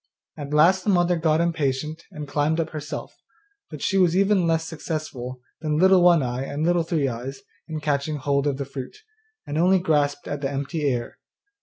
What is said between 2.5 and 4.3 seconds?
up herself, but she was